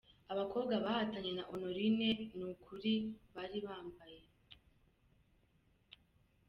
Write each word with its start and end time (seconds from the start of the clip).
Abakobwa 0.33 0.73
bahatanye 0.85 1.31
na 1.37 1.43
Honorine 1.49 2.09
ni 2.37 2.43
uku 2.51 2.73
bari 3.33 3.59
bambaye 3.65 4.21